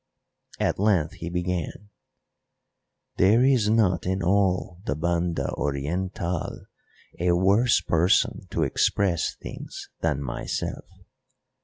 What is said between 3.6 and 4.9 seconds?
not in all